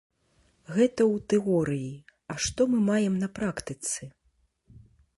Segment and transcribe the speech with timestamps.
[0.77, 1.91] Гэта ў тэорыі,
[2.33, 4.01] а што мы маем на практыцы?